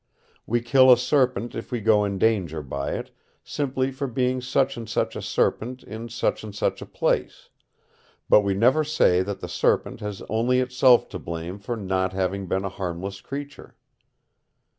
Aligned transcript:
We 0.47 0.61
kill 0.61 0.91
a 0.91 0.97
serpent 0.97 1.53
if 1.53 1.71
we 1.71 1.79
go 1.79 2.03
in 2.05 2.17
danger 2.17 2.63
by 2.63 2.93
it, 2.93 3.11
simply 3.43 3.91
for 3.91 4.07
being 4.07 4.41
such 4.41 4.75
and 4.75 4.89
such 4.89 5.15
a 5.15 5.21
serpent 5.21 5.83
in 5.83 6.09
such 6.09 6.43
and 6.43 6.55
such 6.55 6.81
a 6.81 6.87
place; 6.87 7.49
but 8.27 8.41
we 8.41 8.55
never 8.55 8.83
say 8.83 9.21
that 9.21 9.41
the 9.41 9.47
serpent 9.47 9.99
has 9.99 10.23
only 10.27 10.59
itself 10.59 11.07
to 11.09 11.19
blame 11.19 11.59
for 11.59 11.77
not 11.77 12.13
having 12.13 12.47
been 12.47 12.65
a 12.65 12.69
harmless 12.69 13.21
creature. 13.21 13.75